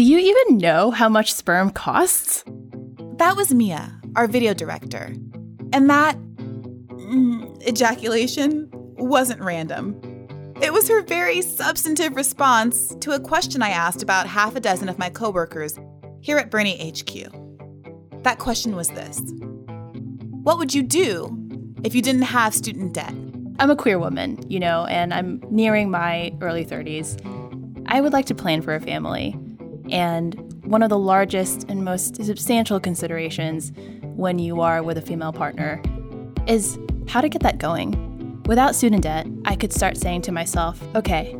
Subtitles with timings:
[0.00, 2.42] Do you even know how much sperm costs?
[3.18, 5.12] That was Mia, our video director.
[5.74, 10.00] And that mm, ejaculation wasn't random.
[10.62, 14.88] It was her very substantive response to a question I asked about half a dozen
[14.88, 15.78] of my coworkers
[16.22, 17.30] here at Bernie HQ.
[18.22, 19.20] That question was this
[20.42, 21.28] What would you do
[21.84, 23.12] if you didn't have student debt?
[23.58, 27.20] I'm a queer woman, you know, and I'm nearing my early 30s.
[27.84, 29.36] I would like to plan for a family.
[29.90, 33.72] And one of the largest and most substantial considerations
[34.02, 35.82] when you are with a female partner
[36.46, 38.42] is how to get that going.
[38.46, 41.36] Without student debt, I could start saying to myself, okay,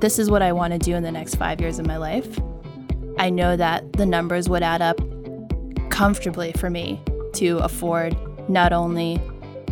[0.00, 2.38] this is what I want to do in the next five years of my life.
[3.18, 5.00] I know that the numbers would add up
[5.90, 7.00] comfortably for me
[7.34, 8.16] to afford
[8.48, 9.20] not only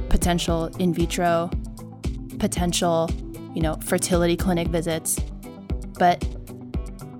[0.08, 1.50] potential in vitro,
[2.38, 3.10] potential,
[3.54, 5.18] you know, fertility clinic visits,
[5.98, 6.24] but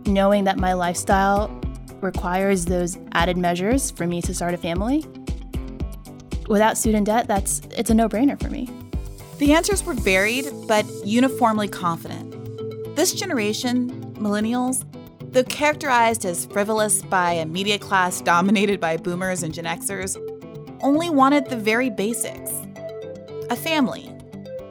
[0.06, 1.48] knowing that my lifestyle
[2.00, 5.04] requires those added measures for me to start a family.
[6.48, 8.68] Without student debt, that's it's a no-brainer for me.
[9.38, 12.30] The answers were varied but uniformly confident.
[12.96, 14.84] This generation, millennials,
[15.32, 20.16] though characterized as frivolous by a media class dominated by boomers and Gen Xers,
[20.80, 22.52] only wanted the very basics
[23.51, 24.10] a family,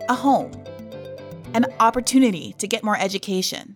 [0.09, 0.51] a home,
[1.53, 3.75] an opportunity to get more education.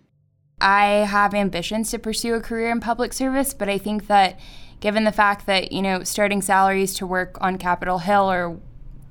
[0.60, 4.38] I have ambitions to pursue a career in public service, but I think that
[4.80, 8.56] given the fact that, you know, starting salaries to work on Capitol Hill are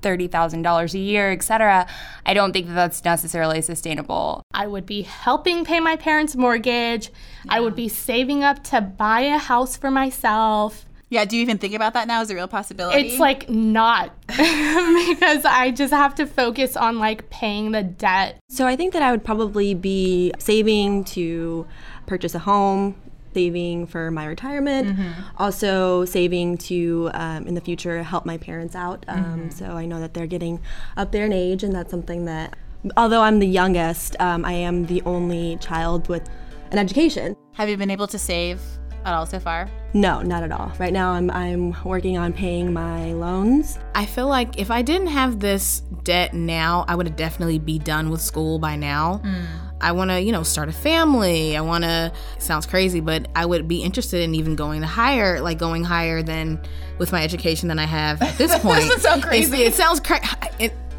[0.01, 1.87] $30,000 a year, etc.,
[2.25, 4.43] I don't think that that's necessarily sustainable.
[4.53, 7.09] I would be helping pay my parents' mortgage.
[7.45, 7.55] Yeah.
[7.55, 10.86] I would be saving up to buy a house for myself.
[11.09, 13.07] Yeah, do you even think about that now as a real possibility?
[13.07, 18.39] It's like not because I just have to focus on like paying the debt.
[18.49, 21.65] So I think that I would probably be saving to
[22.07, 22.95] purchase a home,
[23.33, 25.21] saving for my retirement, mm-hmm.
[25.37, 29.05] also saving to um, in the future help my parents out.
[29.07, 29.49] Um, mm-hmm.
[29.51, 30.59] So I know that they're getting
[30.97, 32.57] up there in age, and that's something that,
[32.97, 36.29] although I'm the youngest, um, I am the only child with
[36.71, 37.37] an education.
[37.53, 38.59] Have you been able to save
[39.07, 39.69] at all so far?
[39.93, 40.71] No, not at all.
[40.77, 43.79] Right now, I'm I'm working on paying my loans.
[43.95, 48.09] I feel like if I didn't have this debt now, I would definitely be done
[48.09, 49.21] with school by now.
[49.23, 49.45] Mm.
[49.79, 51.55] I want to, you know, start a family.
[51.55, 55.39] I want to, sounds crazy, but I would be interested in even going to higher,
[55.39, 56.59] like going higher than
[56.97, 58.79] with my education than I have at this point.
[58.79, 59.61] doesn't sound crazy.
[59.61, 60.25] It, it sounds crazy.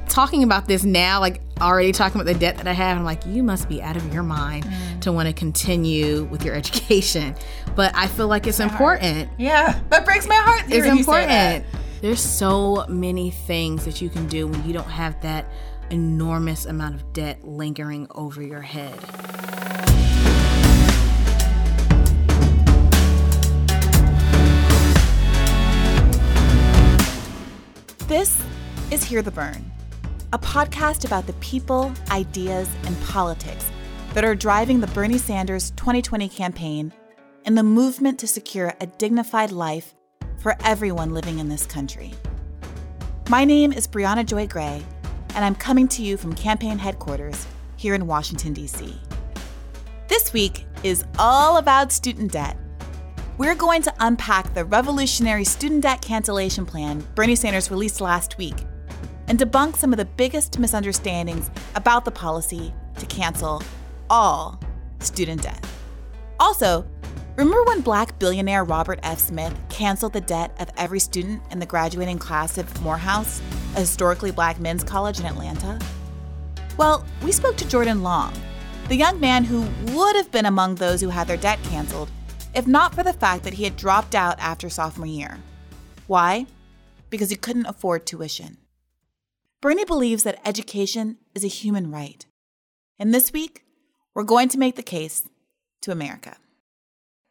[0.08, 3.24] Talking about this now, like already talking about the debt that I have, I'm like,
[3.24, 5.00] you must be out of your mind mm.
[5.02, 7.36] to want to continue with your education.
[7.76, 9.28] But I feel like it's important.
[9.28, 9.38] Heart.
[9.38, 10.64] Yeah, that breaks my heart.
[10.68, 11.64] It's important.
[12.00, 15.46] There's so many things that you can do when you don't have that
[15.90, 18.98] enormous amount of debt lingering over your head.
[28.08, 28.42] This
[28.90, 29.70] is Hear the Bern,
[30.30, 33.70] a podcast about the people, ideas, and politics
[34.12, 36.92] that are driving the Bernie Sanders 2020 campaign
[37.46, 39.94] and the movement to secure a dignified life
[40.36, 42.12] for everyone living in this country.
[43.30, 44.82] My name is Briahna Joy Gray,
[45.34, 47.46] and I'm coming to you from campaign headquarters
[47.76, 49.00] here in Washington, D.C.
[50.08, 52.58] This week is all about student debt.
[53.38, 58.56] We're going to unpack the revolutionary student debt cancellation plan Bernie Sanders released last week
[59.28, 63.62] and debunk some of the biggest misunderstandings about the policy to cancel
[64.10, 64.58] all
[65.00, 65.64] student debt.
[66.40, 66.86] Also,
[67.36, 69.18] remember when black billionaire Robert F.
[69.18, 73.40] Smith canceled the debt of every student in the graduating class of Morehouse,
[73.76, 75.78] a historically black men's college in Atlanta?
[76.76, 78.32] Well, we spoke to Jordan Long,
[78.88, 82.10] the young man who would have been among those who had their debt canceled
[82.54, 85.38] if not for the fact that he had dropped out after sophomore year.
[86.06, 86.46] Why?
[87.10, 88.58] Because he couldn't afford tuition.
[89.60, 92.24] Bernie believes that education is a human right.
[92.96, 93.64] And this week,
[94.14, 95.28] we're going to make the case
[95.82, 96.36] to America.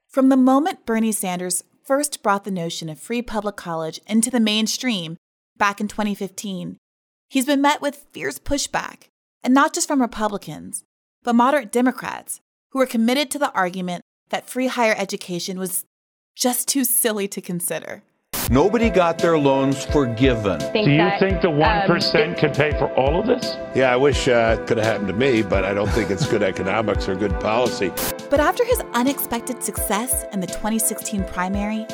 [0.09, 4.41] From the moment Bernie Sanders first brought the notion of free public college into the
[4.41, 5.15] mainstream
[5.55, 6.77] back in 2015,
[7.29, 9.07] he's been met with fierce pushback,
[9.41, 10.83] and not just from Republicans,
[11.23, 12.41] but moderate Democrats
[12.71, 15.85] who are committed to the argument that free higher education was
[16.35, 18.03] just too silly to consider.
[18.49, 20.59] Nobody got their loans forgiven.
[20.59, 23.55] Do you that, think the 1% um, could pay for all of this?
[23.75, 26.25] Yeah, I wish uh, it could have happened to me, but I don't think it's
[26.27, 27.91] good economics or good policy.
[28.29, 31.85] But after his unexpected success in the 2016 primary,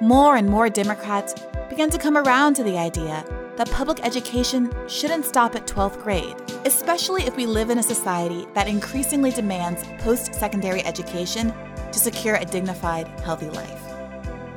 [0.00, 1.34] more and more Democrats
[1.68, 3.24] began to come around to the idea
[3.56, 8.46] that public education shouldn't stop at 12th grade especially if we live in a society
[8.54, 11.52] that increasingly demands post secondary education
[11.92, 13.82] to secure a dignified, healthy life.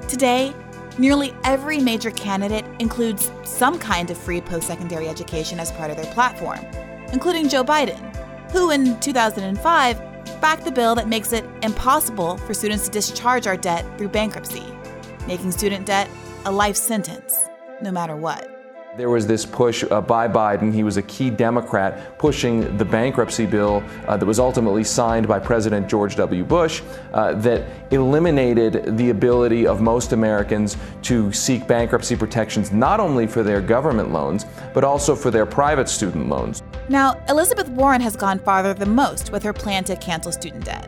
[0.08, 0.54] Today,
[0.98, 5.98] nearly every major candidate includes some kind of free post secondary education as part of
[5.98, 6.60] their platform,
[7.12, 8.00] including Joe Biden,
[8.52, 10.02] who in 2005
[10.42, 14.66] backed the bill that makes it impossible for students to discharge our debt through bankruptcy,
[15.28, 16.10] making student debt
[16.46, 17.38] a life sentence,
[17.82, 18.53] no matter what.
[18.96, 20.72] There was this push uh, by Biden.
[20.72, 25.40] He was a key Democrat pushing the bankruptcy bill uh, that was ultimately signed by
[25.40, 26.44] President George W.
[26.44, 33.26] Bush uh, that eliminated the ability of most Americans to seek bankruptcy protections not only
[33.26, 34.46] for their government loans,
[34.76, 36.62] but also for their private student loans.
[36.88, 40.88] Now, Elizabeth Warren has gone farther than most with her plan to cancel student debt.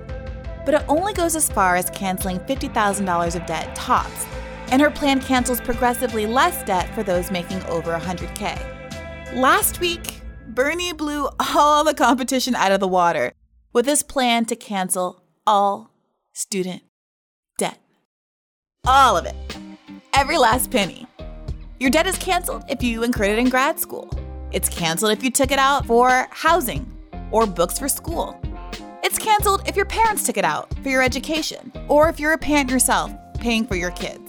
[0.64, 4.28] But it only goes as far as canceling $50,000 of debt tops
[4.72, 9.34] and her plan cancels progressively less debt for those making over 100K.
[9.34, 13.34] Last week, Bernie blew all the competition out of the water
[13.74, 15.92] with his plan to cancel all
[16.34, 16.84] student
[17.58, 17.80] debt.
[18.86, 19.36] All of it.
[20.14, 21.08] Every last penny.
[21.80, 24.10] Your debt is canceled if you incurred it in grad school.
[24.52, 26.90] It's canceled if you took it out for housing
[27.32, 28.40] or books for school.
[29.04, 32.38] It's canceled if your parents took it out for your education or if you're a
[32.38, 34.25] parent yourself paying for your kids.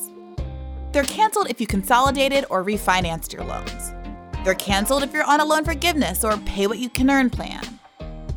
[0.96, 3.92] They're canceled if you consolidated or refinanced your loans.
[4.44, 7.60] They're canceled if you're on a loan forgiveness or pay what you can earn plan.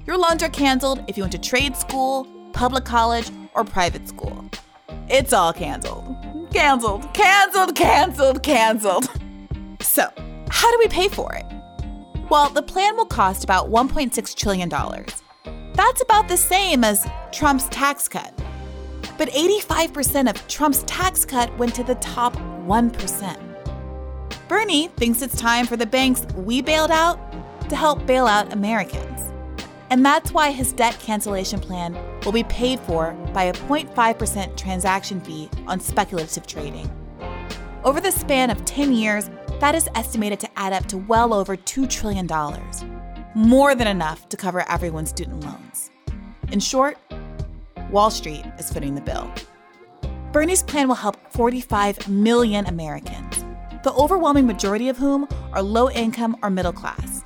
[0.06, 4.44] Your loans are canceled if you went to trade school, public college, or private school.
[5.08, 6.14] It's all canceled.
[6.52, 9.08] Canceled, canceled, canceled, canceled.
[9.80, 10.12] So,
[10.50, 11.46] how do we pay for it?
[12.30, 14.68] Well, the plan will cost about $1.6 trillion.
[14.68, 18.38] That's about the same as Trump's tax cut.
[19.20, 23.38] But 85% of Trump's tax cut went to the top 1%.
[24.48, 27.20] Bernie thinks it's time for the banks we bailed out
[27.70, 29.34] to help bail out Americans.
[29.90, 35.20] And that's why his debt cancellation plan will be paid for by a 0.5% transaction
[35.20, 36.90] fee on speculative trading.
[37.84, 39.30] Over the span of 10 years,
[39.60, 42.26] that is estimated to add up to well over $2 trillion,
[43.36, 45.92] more than enough to cover everyone's student loans.
[46.54, 46.98] In short,
[47.92, 49.32] Wall Street is footing the bill.
[50.32, 53.44] Bernie's plan will help 45 million Americans,
[53.84, 57.24] the overwhelming majority of whom are low income or middle class.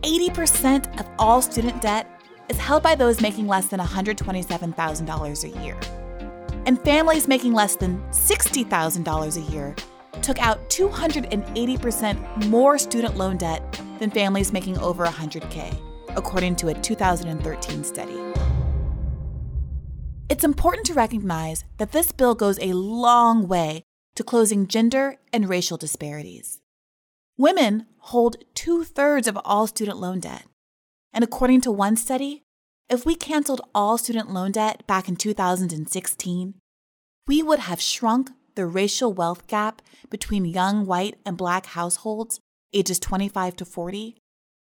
[0.00, 2.08] 80% of all student debt
[2.48, 5.78] is held by those making less than $127,000 a year.
[6.66, 9.74] And families making less than $60,000 a year
[10.22, 15.76] took out 280% more student loan debt than families making over 100K,
[16.16, 18.43] according to a 2013 study.
[20.26, 23.82] It's important to recognize that this bill goes a long way
[24.14, 26.60] to closing gender and racial disparities.
[27.36, 30.46] Women hold two thirds of all student loan debt.
[31.12, 32.42] And according to one study,
[32.88, 36.54] if we canceled all student loan debt back in 2016,
[37.26, 42.40] we would have shrunk the racial wealth gap between young white and black households
[42.72, 44.16] ages 25 to 40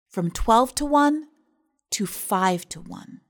[0.09, 1.27] from 12 to 1
[1.91, 3.21] to 5 to 1.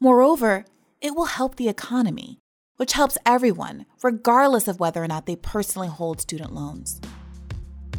[0.00, 0.64] Moreover,
[1.00, 2.40] it will help the economy,
[2.76, 7.00] which helps everyone, regardless of whether or not they personally hold student loans.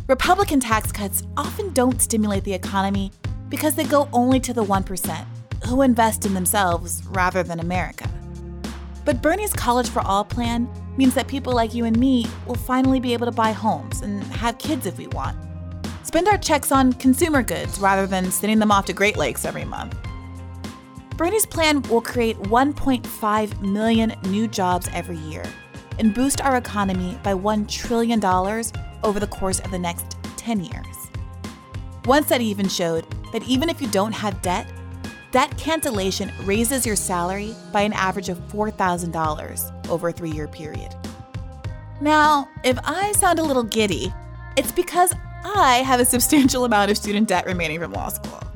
[0.08, 3.12] Republican tax cuts often don't stimulate the economy
[3.50, 5.26] because they go only to the 1%
[5.68, 8.10] who invest in themselves rather than America.
[9.04, 13.00] But Bernie's College for All plan means that people like you and me will finally
[13.00, 15.38] be able to buy homes and have kids if we want.
[16.04, 19.66] Spend our checks on consumer goods rather than sending them off to Great Lakes every
[19.66, 19.96] month.
[21.22, 25.46] Bernie's plan will create 1.5 million new jobs every year
[26.00, 28.20] and boost our economy by $1 trillion
[29.04, 31.12] over the course of the next 10 years.
[32.06, 34.66] One study even showed that even if you don't have debt,
[35.30, 40.96] debt cancellation raises your salary by an average of $4,000 over a three year period.
[42.02, 44.12] Now, if I sound a little giddy,
[44.58, 45.14] it's because
[45.46, 48.51] I have a substantial amount of student debt remaining from law school.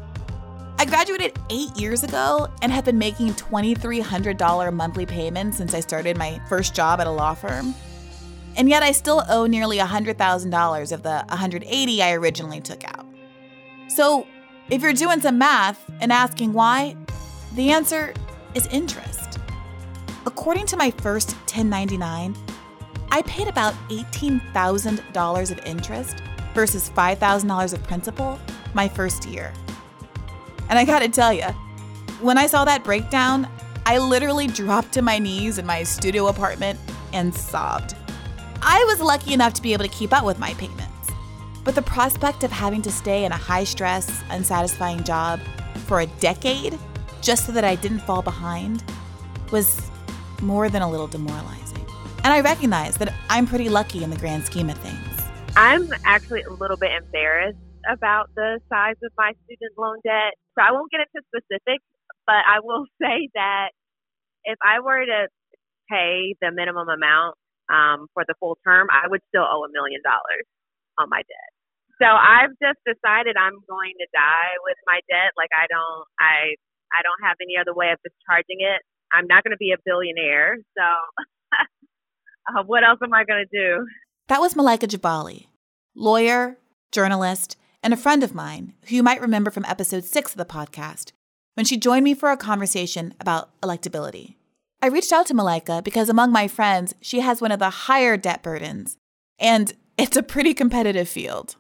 [0.78, 6.18] I graduated eight years ago and have been making $2,300 monthly payments since I started
[6.18, 7.74] my first job at a law firm.
[8.58, 13.06] And yet I still owe nearly $100,000 of the 180 I originally took out.
[13.88, 14.28] So,
[14.70, 16.98] if you're doing some math and asking why,
[17.54, 18.14] the answer
[18.54, 19.40] is interest.
[20.26, 22.36] According to my first 1099,
[23.12, 26.18] I paid about $18,000 of interest
[26.54, 28.40] versus $5,000 of principal
[28.74, 29.54] my first year.
[30.70, 31.46] And I gotta tell you,
[32.22, 33.48] when I saw that breakdown,
[33.86, 36.80] I literally dropped to my knees in my studio apartment
[37.14, 37.96] and sobbed.
[38.62, 41.12] I was lucky enough to be able to keep up with my payments.
[41.64, 45.40] But the prospect of having to stay in a high stress, unsatisfying job
[45.86, 46.78] for a decade
[47.22, 48.84] just so that I didn't fall behind
[49.52, 49.90] was
[50.42, 51.86] more than a little demoralizing.
[52.24, 55.22] And I recognize that I'm pretty lucky in the grand scheme of things.
[55.56, 57.58] I'm actually a little bit embarrassed
[57.90, 60.34] about the size of my student loan debt.
[60.58, 61.86] So I won't get into specifics,
[62.26, 63.72] but I will say that
[64.44, 65.28] if I were to
[65.90, 67.38] pay the minimum amount
[67.70, 70.46] um, for the full term, I would still owe a million dollars
[70.98, 71.52] on my debt.
[72.02, 75.32] So I've just decided I'm going to die with my debt.
[75.40, 76.60] Like I don't, I,
[76.92, 78.84] I don't have any other way of discharging it.
[79.14, 80.60] I'm not going to be a billionaire.
[80.76, 80.86] So
[82.52, 83.88] uh, what else am I going to do?
[84.28, 85.48] That was Malaika Jabali,
[85.96, 86.58] lawyer,
[86.92, 90.44] journalist, and a friend of mine who you might remember from episode six of the
[90.44, 91.12] podcast
[91.54, 94.34] when she joined me for a conversation about electability.
[94.82, 98.18] I reached out to Malaika because among my friends, she has one of the higher
[98.18, 98.98] debt burdens,
[99.38, 101.58] and it's a pretty competitive field.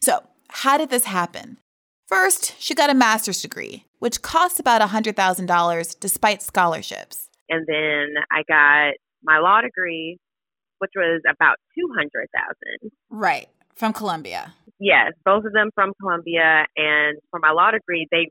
[0.00, 1.58] So, how did this happen?
[2.06, 7.28] First, she got a master's degree, which costs about $100,000 despite scholarships.
[7.50, 10.18] And then I got my law degree,
[10.78, 12.90] which was about 200,000.
[13.10, 14.54] Right, from Columbia.
[14.80, 16.66] Yes, both of them from Columbia.
[16.76, 18.30] And for my law degree, they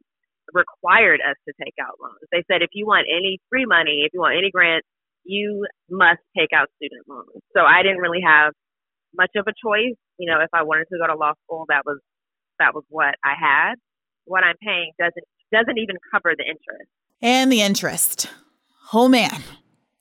[0.54, 2.24] required us to take out loans.
[2.32, 4.88] They said if you want any free money, if you want any grants,
[5.24, 7.44] you must take out student loans.
[7.56, 8.54] So I didn't really have
[9.14, 9.98] much of a choice.
[10.18, 12.00] You know, if I wanted to go to law school, that was
[12.60, 13.76] that was what I had.
[14.26, 16.90] What I'm paying doesn't doesn't even cover the interest.
[17.22, 18.30] And the interest.
[18.94, 19.44] Oh man,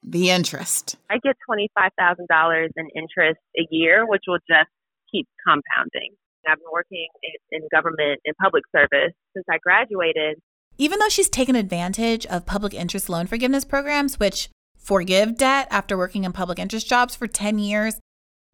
[0.02, 0.96] the interest.
[1.10, 4.70] I get twenty five thousand dollars in interest a year, which will just
[5.10, 6.14] keep compounding.
[6.48, 10.38] I've been working in, in government and public service since I graduated.
[10.78, 15.96] Even though she's taken advantage of public interest loan forgiveness programs, which forgive debt after
[15.96, 17.98] working in public interest jobs for 10 years,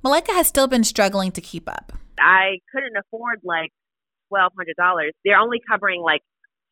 [0.04, 1.92] Malaika has still been struggling to keep up.
[2.18, 3.70] I couldn't afford like
[4.32, 5.10] $1,200.
[5.24, 6.22] They're only covering like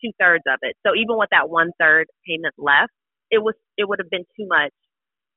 [0.02, 0.76] two thirds of it.
[0.86, 2.92] So even with that one third payment left,
[3.30, 4.72] it was it would have been too much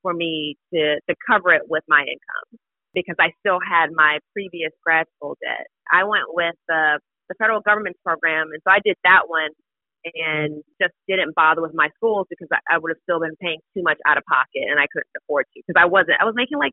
[0.02, 2.58] for me to to cover it with my income
[2.94, 5.66] because I still had my previous grad school debt.
[5.90, 9.50] I went with the the federal government program, and so I did that one
[10.04, 13.58] and just didn't bother with my schools because I, I would have still been paying
[13.74, 16.16] too much out of pocket, and I couldn't afford to because I wasn't.
[16.20, 16.72] I was making like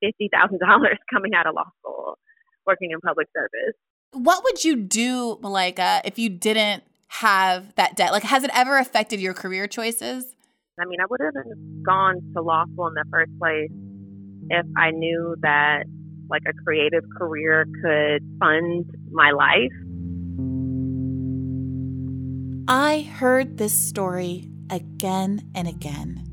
[0.00, 2.18] fifty thousand dollars coming out of law school,
[2.66, 3.74] working in public service.
[4.12, 8.12] What would you do, Malaika, if you didn't have that debt?
[8.12, 10.26] Like, has it ever affected your career choices?
[10.80, 11.34] I mean, I would have
[11.84, 13.70] gone to law school in the first place
[14.50, 15.84] if I knew that
[16.28, 19.72] like a creative career could fund my life.
[22.68, 26.24] I heard this story again and again.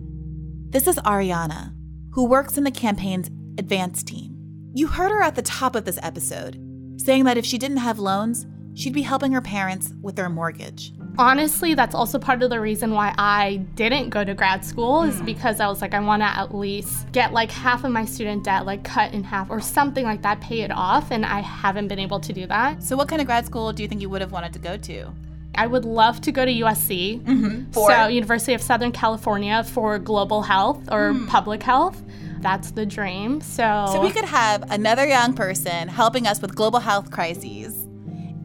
[0.70, 1.74] This is Ariana,
[2.14, 4.38] who works in the campaign's advance team.
[4.74, 6.58] You heard her at the top of this episode
[6.98, 10.94] saying that if she didn't have loans, she'd be helping her parents with their mortgage
[11.20, 15.18] honestly, that's also part of the reason why I didn't go to grad school is
[15.18, 15.26] mm.
[15.26, 18.46] because I was like, I want to at least get like half of my student
[18.46, 21.90] debt like cut in half or something like that, pay it off, and I haven't
[21.90, 22.82] been able to do that.
[22.82, 24.78] So, what kind of grad school do you think you would have wanted to go
[24.78, 25.12] to?
[25.56, 27.74] I would love to go to USC, mm-hmm.
[27.74, 31.28] so University of Southern California for global health or mm.
[31.28, 32.02] public health.
[32.40, 33.42] That's the dream.
[33.42, 37.86] So, so we could have another young person helping us with global health crises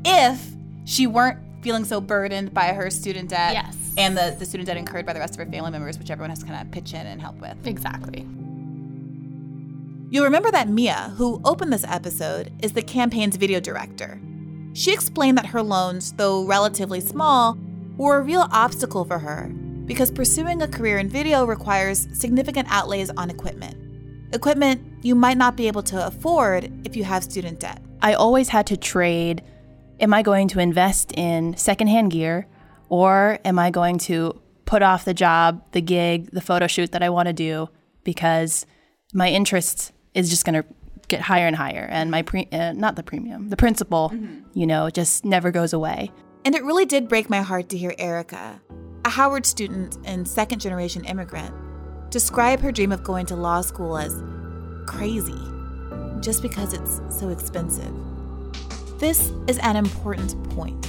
[0.04, 0.54] if
[0.84, 3.54] she weren't feeling so burdened by her student debt.
[3.54, 3.76] Yes.
[3.97, 6.30] And the, the student debt incurred by the rest of her family members, which everyone
[6.30, 7.66] has to kind of pitch in and help with.
[7.66, 8.26] Exactly.
[10.11, 14.21] You'll remember that Mia, who opened this episode, is the campaign's video director.
[14.75, 17.59] She explained that her loans, though relatively small,
[17.97, 19.50] were a real obstacle for her
[19.87, 23.76] because pursuing a career in video requires significant outlays on equipment.
[24.35, 27.80] Equipment you might not be able to afford if you have student debt.
[28.02, 29.42] I always had to trade
[30.00, 32.46] am I going to invest in secondhand gear
[32.88, 37.02] or am I going to put off the job, the gig, the photo shoot that
[37.02, 37.68] I want to do
[38.02, 38.66] because
[39.12, 40.68] my interest is just going to
[41.08, 44.40] get higher and higher and my pre uh, not the premium, the principal, mm-hmm.
[44.54, 46.10] you know, just never goes away.
[46.44, 48.60] And it really did break my heart to hear Erica,
[49.04, 51.54] a Howard student and second generation immigrant,
[52.10, 54.22] describe her dream of going to law school as
[54.86, 55.38] crazy
[56.20, 57.92] just because it's so expensive.
[59.04, 60.88] This is an important point.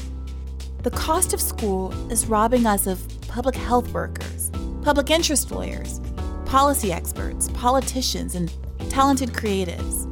[0.84, 4.52] The cost of school is robbing us of public health workers,
[4.84, 6.00] public interest lawyers,
[6.46, 8.54] policy experts, politicians, and
[8.90, 10.10] talented creatives.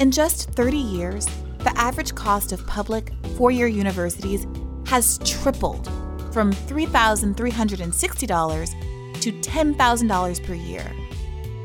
[0.00, 1.26] In just 30 years,
[1.58, 4.46] the average cost of public four year universities
[4.86, 5.86] has tripled
[6.32, 10.88] from $3,360 to $10,000 per year.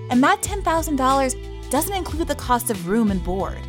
[0.09, 3.59] And that $10,000 doesn't include the cost of room and board.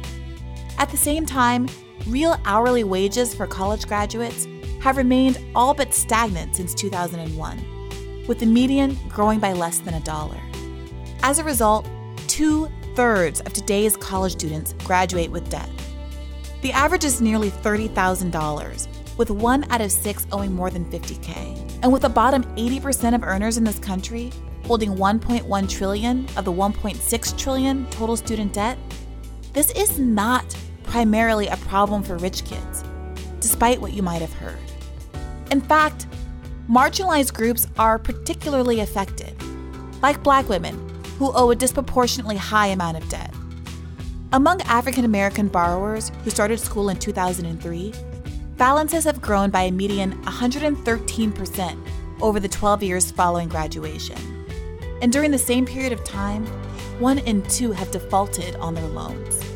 [0.79, 1.69] At the same time,
[2.07, 4.47] real hourly wages for college graduates
[4.81, 10.01] have remained all but stagnant since 2001, with the median growing by less than a
[10.01, 10.41] dollar.
[11.23, 11.87] As a result,
[12.27, 15.69] two thirds of today's college students graduate with debt.
[16.63, 21.81] The average is nearly $30,000, with one out of six owing more than 50K.
[21.83, 24.33] And with the bottom 80% of earners in this country
[24.65, 28.79] holding 1.1 trillion of the 1.6 trillion total student debt,
[29.53, 30.57] this is not
[30.91, 32.83] primarily a problem for rich kids,
[33.39, 34.59] despite what you might have heard.
[35.53, 36.09] In fact,
[36.69, 39.33] marginalized groups are particularly affected,
[40.03, 40.75] like black women
[41.17, 43.33] who owe a disproportionately high amount of debt.
[44.33, 47.95] Among African American borrowers who started school in 2003,
[48.57, 51.89] balances have grown by a median 113%
[52.21, 54.19] over the 12 years following graduation.
[55.03, 56.47] And during the same period of time,
[56.99, 59.50] one in two have defaulted on their loans.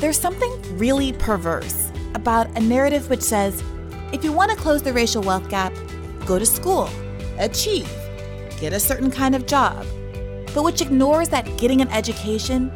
[0.00, 3.64] There's something really perverse about a narrative which says
[4.12, 5.74] if you want to close the racial wealth gap,
[6.24, 6.88] go to school,
[7.40, 7.90] achieve,
[8.60, 9.84] get a certain kind of job,
[10.54, 12.70] but which ignores that getting an education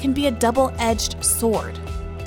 [0.00, 1.76] can be a double edged sword.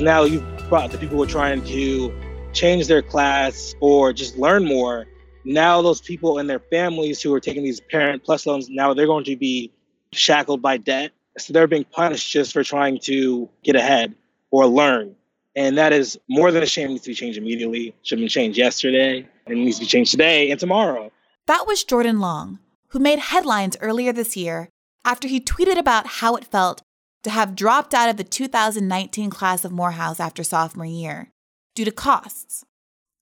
[0.02, 2.14] Now you've brought the people who are trying to
[2.52, 5.06] change their class or just learn more.
[5.46, 9.06] Now those people and their families who are taking these parent plus loans, now they're
[9.06, 9.72] going to be
[10.12, 11.12] shackled by debt.
[11.38, 14.14] So they're being punished just for trying to get ahead
[14.52, 15.16] or learn.
[15.56, 17.94] And that is more than a shame needs to be changed immediately.
[18.04, 21.12] Should have been changed yesterday and needs to be changed today and tomorrow.
[21.48, 24.70] That was Jordan Long, who made headlines earlier this year
[25.04, 26.82] after he tweeted about how it felt
[27.24, 31.30] to have dropped out of the 2019 class of Morehouse after sophomore year
[31.76, 32.64] due to costs,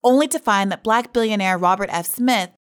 [0.03, 2.05] only to find that black billionaire Robert F.
[2.05, 2.51] Smith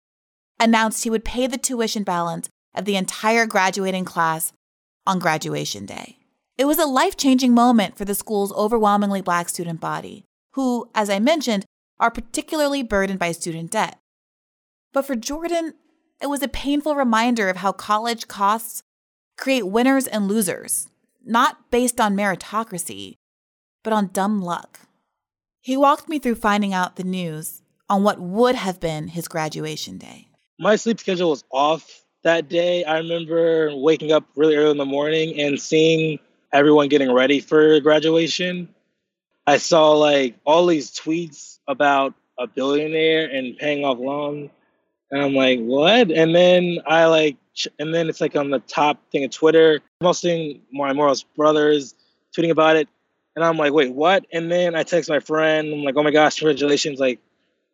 [0.59, 4.51] announced he would pay the tuition balance of the entire graduating class
[5.07, 6.18] on graduation day.
[6.59, 10.25] It was a life changing moment for the school's overwhelmingly black student body,
[10.55, 11.63] who, as I mentioned,
[12.01, 13.97] are particularly burdened by student debt.
[14.91, 15.75] But for Jordan,
[16.21, 18.83] it was a painful reminder of how college costs
[19.37, 20.89] create winners and losers,
[21.23, 23.15] not based on meritocracy,
[23.81, 24.81] but on dumb luck.
[25.61, 29.97] He walked me through finding out the news on what would have been his graduation
[29.97, 30.27] day.
[30.59, 32.83] My sleep schedule was off that day.
[32.83, 36.19] I remember waking up really early in the morning and seeing
[36.53, 38.69] everyone getting ready for graduation.
[39.45, 44.49] I saw like all these tweets about a billionaire and paying off loans.
[45.11, 46.11] And I'm like, what?
[46.11, 47.37] And then I like,
[47.79, 49.81] and then it's like on the top thing of Twitter.
[49.99, 51.95] I'm also seeing my Morehouse brothers
[52.35, 52.87] tweeting about it.
[53.35, 54.25] And I'm like, wait, what?
[54.31, 55.73] And then I text my friend.
[55.73, 56.99] I'm like, oh my gosh, congratulations.
[56.99, 57.19] Like,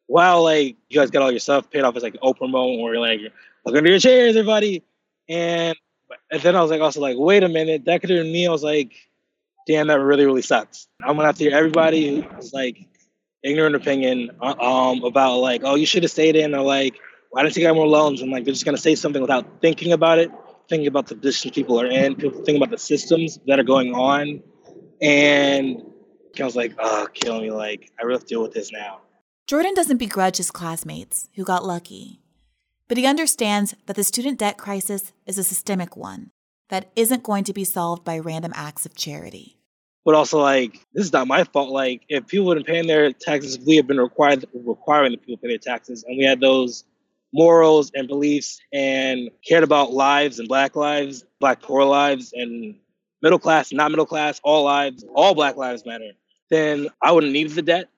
[0.07, 2.93] wow, like you guys got all your stuff paid off as like Oprah moment where
[2.93, 3.19] you're like,
[3.65, 4.83] look under your chairs, everybody.
[5.27, 5.75] And,
[6.31, 8.47] and then I was like, also like, wait a minute, that could have been me.
[8.47, 8.93] I was like,
[9.67, 10.87] damn, that really, really sucks.
[11.01, 12.77] I'm gonna have to hear everybody who's like
[13.43, 16.95] ignorant opinion uh, um about like, oh, you should have stayed in, or like,
[17.31, 18.21] why didn't you get more loans?
[18.21, 20.31] And like, they're just gonna say something without thinking about it,
[20.69, 23.93] thinking about the position people are in, people thinking about the systems that are going
[23.93, 24.41] on,
[25.01, 25.83] and
[26.39, 27.51] I was like, oh, kill me.
[27.51, 29.01] Like, I really have to deal with this now.
[29.47, 32.19] Jordan doesn't begrudge his classmates who got lucky,
[32.87, 36.31] but he understands that the student debt crisis is a systemic one
[36.69, 39.57] that isn't going to be solved by random acts of charity.
[40.03, 41.69] But also, like, this is not my fault.
[41.69, 45.17] Like, if people had been paying their taxes, if we had been required requiring the
[45.17, 46.83] people pay their taxes, and we had those
[47.33, 52.75] morals and beliefs and cared about lives and black lives, black poor lives, and
[53.21, 56.11] middle class, not middle class, all lives, all black lives matter,
[56.51, 57.89] then I wouldn't need the debt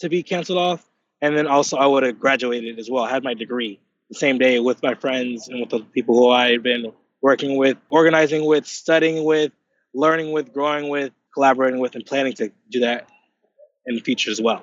[0.00, 0.84] to be canceled off.
[1.20, 4.60] And then also I would have graduated as well, had my degree the same day
[4.60, 8.66] with my friends and with the people who I had been working with, organizing with,
[8.66, 9.52] studying with,
[9.94, 13.08] learning with, growing with, collaborating with, and planning to do that
[13.86, 14.62] in the future as well.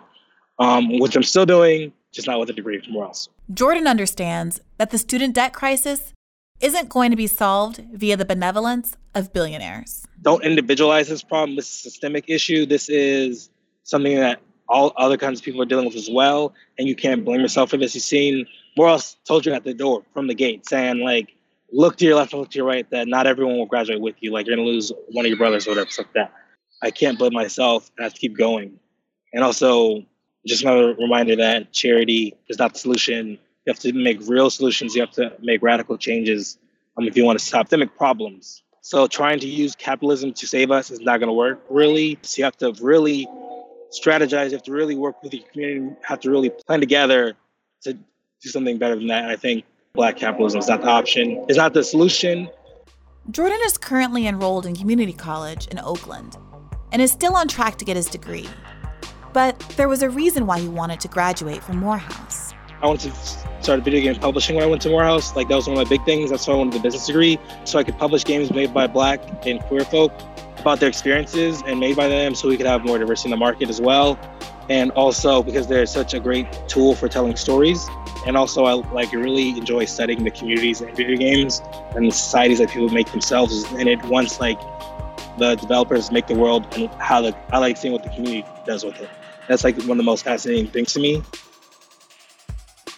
[0.58, 3.28] Um, which I'm still doing, just not with a degree from where else.
[3.54, 6.14] Jordan understands that the student debt crisis
[6.62, 10.06] isn't going to be solved via the benevolence of billionaires.
[10.22, 11.58] Don't individualize this problem.
[11.58, 12.66] This is a systemic issue.
[12.66, 13.50] This is
[13.84, 16.54] something that all other kinds of people are dealing with as well.
[16.80, 17.94] And you can't blame yourself for this.
[17.94, 21.36] You've seen Morehouse told you at the door from the gate saying, like,
[21.72, 24.32] look to your left look to your right, that not everyone will graduate with you.
[24.32, 26.34] Like, you're to lose one of your brothers or whatever, stuff like that.
[26.82, 27.90] I can't blame myself.
[28.00, 28.80] I have to keep going.
[29.34, 30.04] And also,
[30.46, 33.32] just another reminder that charity is not the solution.
[33.32, 34.94] You have to make real solutions.
[34.94, 36.58] You have to make radical changes
[36.98, 38.62] um, if you want to stop systemic problems.
[38.82, 42.20] So trying to use capitalism to save us is not going to work, really.
[42.22, 43.28] So you have to really
[43.90, 44.48] strategize.
[44.48, 45.80] You have to really work with your community.
[45.80, 47.36] You have to really plan together
[47.82, 47.98] to
[48.46, 49.26] do something better than that.
[49.26, 51.44] I think black capitalism is not the option.
[51.50, 52.48] It's not the solution.
[53.32, 56.38] Jordan is currently enrolled in community college in Oakland
[56.92, 58.48] and is still on track to get his degree.
[59.34, 62.54] But there was a reason why he wanted to graduate from Morehouse.
[62.82, 63.20] I wanted to
[63.62, 65.36] start video game publishing when I went to Morehouse.
[65.36, 66.30] Like that was one of my big things.
[66.30, 69.22] That's why I wanted the business degree, so I could publish games made by Black
[69.48, 70.14] and queer folk
[70.66, 73.38] about their experiences and made by them, so we could have more diversity in the
[73.38, 74.18] market as well.
[74.68, 77.88] And also because they're such a great tool for telling stories.
[78.26, 81.62] And also, I like really enjoy studying the communities in video games
[81.96, 84.04] and the societies that people make themselves in it.
[84.06, 84.60] Once like
[85.38, 88.84] the developers make the world and how the I like seeing what the community does
[88.84, 89.10] with it.
[89.48, 91.22] That's like one of the most fascinating things to me.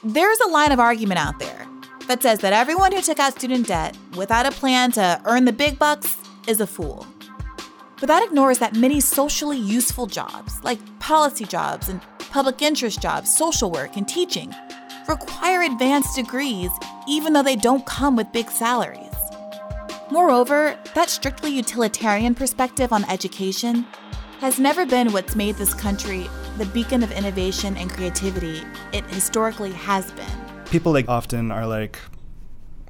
[0.06, 1.68] There's a line of argument out there
[2.08, 5.52] that says that everyone who took out student debt without a plan to earn the
[5.52, 6.16] big bucks
[6.48, 7.06] is a fool.
[8.00, 13.36] But that ignores that many socially useful jobs, like policy jobs and public interest jobs,
[13.36, 14.54] social work, and teaching,
[15.08, 16.70] require advanced degrees
[17.08, 19.02] even though they don't come with big salaries.
[20.12, 23.86] Moreover, that strictly utilitarian perspective on education
[24.40, 29.72] has never been what's made this country the beacon of innovation and creativity it historically
[29.72, 30.66] has been.
[30.66, 32.00] People like often are like,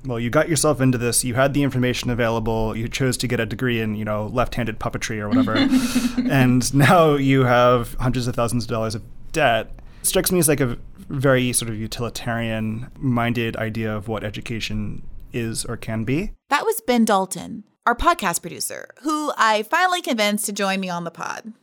[0.08, 3.39] well, you got yourself into this, you had the information available, you chose to get
[3.39, 5.56] a degree in, you know, left-handed puppetry or whatever.
[6.32, 9.72] and now you have hundreds of thousands of dollars of debt.
[10.02, 10.78] It strikes me as like a
[11.10, 16.32] very sort of utilitarian minded idea of what education is or can be.
[16.50, 21.04] That was Ben Dalton, our podcast producer, who I finally convinced to join me on
[21.04, 21.54] the pod.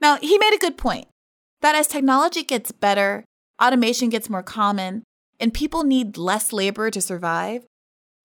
[0.00, 1.08] Now, he made a good point
[1.60, 3.24] that as technology gets better,
[3.62, 5.02] automation gets more common,
[5.40, 7.64] and people need less labor to survive,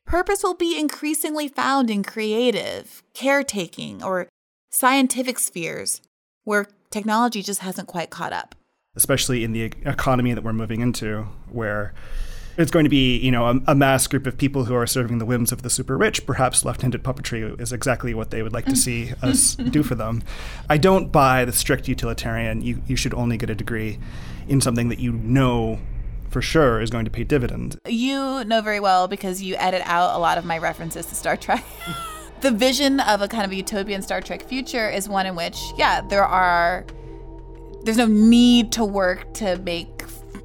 [0.06, 4.28] purpose will be increasingly found in creative, caretaking, or
[4.70, 6.02] scientific spheres
[6.44, 8.56] where technology just hasn't quite caught up.
[8.96, 11.94] Especially in the economy that we're moving into, where
[12.58, 15.20] it's going to be, you know, a, a, mass group of people who are serving
[15.20, 16.26] the whims of the super rich.
[16.26, 20.22] Perhaps left-handed puppetry is exactly what they would like to see us do for them.
[20.70, 22.62] I don't buy the strict utilitarian.
[22.62, 24.00] You you should only get a degree
[24.50, 25.80] in something that you know
[26.30, 27.78] for sure is going to pay dividends.
[27.88, 31.36] You know very well because you edit out a lot of my references to Star
[31.36, 31.66] Trek.
[32.42, 36.02] the vision of a kind of utopian Star Trek future is one in which, yeah,
[36.02, 36.86] there are
[37.84, 40.04] there's no need to work to make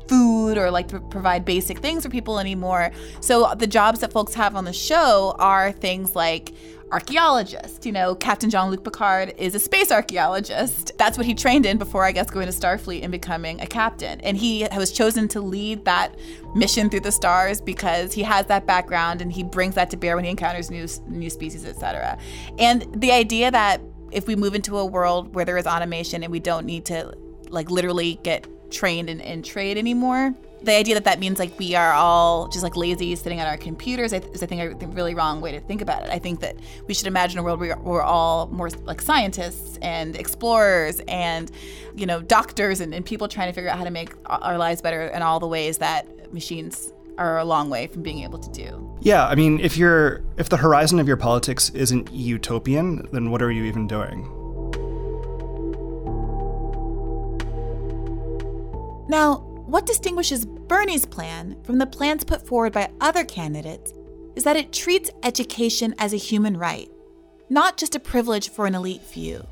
[0.08, 2.90] food or like to provide basic things for people anymore.
[3.20, 6.52] So the jobs that folks have on the show are things like
[6.94, 7.84] archaeologist.
[7.84, 10.92] You know, Captain Jean Luc Picard is a space archaeologist.
[10.96, 14.20] That's what he trained in before, I guess, going to Starfleet and becoming a captain.
[14.20, 16.14] And he was chosen to lead that
[16.54, 20.14] mission through the stars because he has that background and he brings that to bear
[20.14, 22.16] when he encounters new new species, etc.
[22.60, 23.80] And the idea that
[24.12, 27.12] if we move into a world where there is automation and we don't need to
[27.50, 30.32] like literally get trained in, in trade anymore.
[30.64, 33.58] The idea that that means like we are all just like lazy sitting on our
[33.58, 36.10] computers is I think a really wrong way to think about it.
[36.10, 40.16] I think that we should imagine a world where we're all more like scientists and
[40.16, 41.50] explorers and
[41.94, 44.80] you know doctors and, and people trying to figure out how to make our lives
[44.80, 48.50] better in all the ways that machines are a long way from being able to
[48.50, 48.96] do.
[49.00, 53.42] Yeah, I mean, if you're if the horizon of your politics isn't utopian, then what
[53.42, 54.30] are you even doing?
[59.08, 63.92] Now, what distinguishes Bernie's plan from the plans put forward by other candidates
[64.36, 66.88] is that it treats education as a human right,
[67.50, 69.44] not just a privilege for an elite few.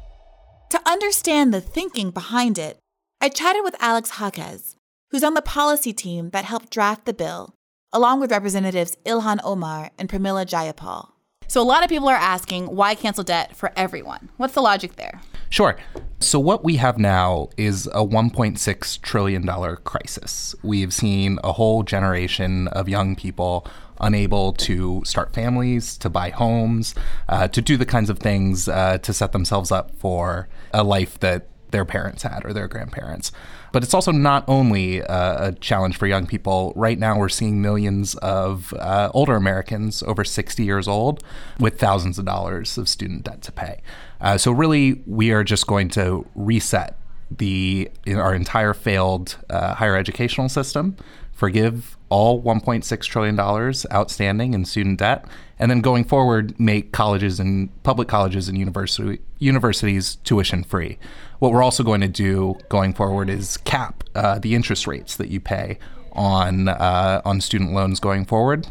[0.70, 2.78] To understand the thinking behind it,
[3.20, 4.76] I chatted with Alex Jaquez,
[5.10, 7.56] who's on the policy team that helped draft the bill,
[7.92, 11.08] along with Representatives Ilhan Omar and Pramila Jayapal.
[11.48, 14.28] So, a lot of people are asking why cancel debt for everyone?
[14.36, 15.20] What's the logic there?
[15.52, 15.76] Sure.
[16.18, 20.54] So, what we have now is a $1.6 trillion crisis.
[20.62, 23.66] We've seen a whole generation of young people
[24.00, 26.94] unable to start families, to buy homes,
[27.28, 31.20] uh, to do the kinds of things uh, to set themselves up for a life
[31.20, 33.30] that their parents had or their grandparents.
[33.72, 36.72] But it's also not only uh, a challenge for young people.
[36.76, 41.24] Right now, we're seeing millions of uh, older Americans over 60 years old
[41.58, 43.80] with thousands of dollars of student debt to pay.
[44.22, 46.96] Uh, so, really, we are just going to reset
[47.38, 50.96] the our entire failed uh, higher educational system,
[51.32, 55.24] forgive all 1.6 trillion dollars outstanding in student debt,
[55.58, 60.98] and then going forward, make colleges and public colleges and university universities tuition free.
[61.40, 65.30] What we're also going to do going forward is cap uh, the interest rates that
[65.30, 65.78] you pay
[66.12, 68.68] on uh, on student loans going forward.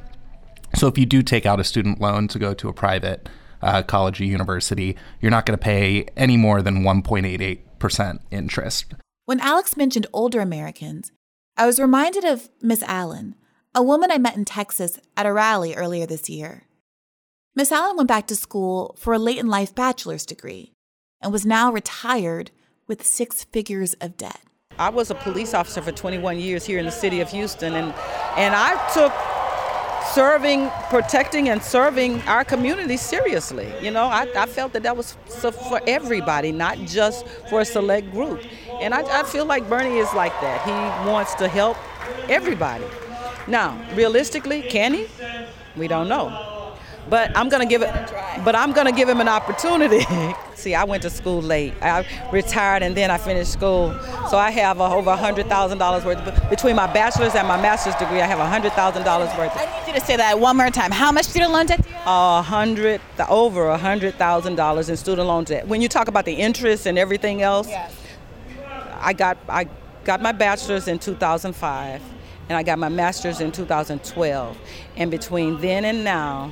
[0.76, 3.28] So if you do take out a student loan to go to a private
[3.62, 8.94] uh, college or university, you're not going to pay any more than 1.88% interest.
[9.26, 11.12] When Alex mentioned older Americans,
[11.58, 13.36] I was reminded of Miss Allen,
[13.74, 16.64] a woman I met in Texas at a rally earlier this year.
[17.56, 20.72] Miss Allen went back to school for a late in life bachelor's degree
[21.22, 22.52] and was now retired
[22.88, 24.42] with six figures of debt.
[24.80, 27.94] I was a police officer for 21 years here in the city of Houston, and,
[28.38, 29.12] and I took
[30.14, 33.72] serving, protecting, and serving our community seriously.
[33.82, 38.12] You know, I, I felt that that was for everybody, not just for a select
[38.12, 38.42] group.
[38.82, 40.64] And I, I feel like Bernie is like that.
[40.64, 41.78] He wants to help
[42.30, 42.86] everybody.
[43.48, 45.08] Now, realistically, can he?
[45.76, 46.61] We don't know.
[47.10, 47.92] But I'm gonna give it.
[48.46, 50.06] But I'm gonna give him an opportunity.
[50.56, 51.74] See, I went to school late.
[51.82, 53.98] I retired and then I finished school,
[54.30, 57.96] so I have uh, over hundred thousand dollars worth between my bachelor's and my master's
[57.96, 58.22] degree.
[58.22, 59.52] I have hundred thousand dollars worth.
[59.56, 60.92] Of, I need you to say that one more time.
[60.92, 62.08] How much student loan debt do you have?
[62.08, 65.68] A hundred, over a hundred thousand dollars in student loan debt.
[65.68, 67.96] When you talk about the interest and everything else, yes.
[69.00, 69.68] I got I
[70.04, 72.02] got my bachelor's in 2005
[72.50, 74.58] and I got my master's in 2012.
[74.98, 76.52] And between then and now,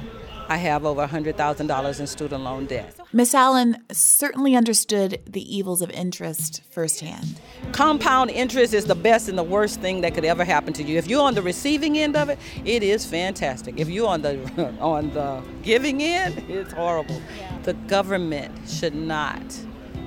[0.50, 3.00] I have over $100,000 in student loan debt.
[3.14, 7.40] Miss Allen certainly understood the evils of interest firsthand.
[7.72, 10.98] Compound interest is the best and the worst thing that could ever happen to you.
[10.98, 13.80] If you're on the receiving end of it, it is fantastic.
[13.80, 14.40] If you're on the
[14.80, 17.22] on the giving end, it's horrible.
[17.38, 17.60] Yeah.
[17.62, 19.44] The government should not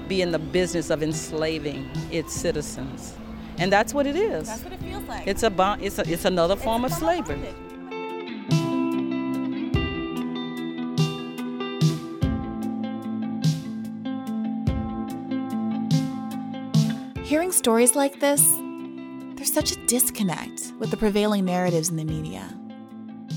[0.09, 3.15] be in the business of enslaving its citizens.
[3.59, 4.49] And that's what it is.
[4.49, 5.29] That's what it feels like.
[5.29, 7.39] It's a it's a, it's another it's form of slavery.
[17.33, 18.47] Hearing stories like this,
[19.37, 22.47] there's such a disconnect with the prevailing narratives in the media.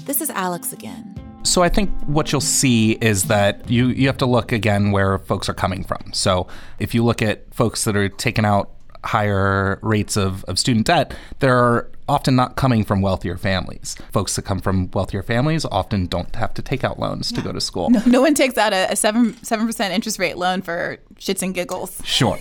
[0.04, 1.18] This is Alex again.
[1.44, 5.18] So I think what you'll see is that you you have to look again where
[5.20, 6.12] folks are coming from.
[6.12, 6.46] So
[6.78, 8.70] if you look at folks that are taking out
[9.06, 13.96] higher rates of, of student debt, they're often not coming from wealthier families.
[14.12, 17.38] Folks that come from wealthier families often don't have to take out loans yeah.
[17.38, 17.90] to go to school.
[17.90, 21.54] No, no one takes out a, a 7 7% interest rate loan for shits and
[21.54, 22.02] giggles.
[22.04, 22.38] Sure.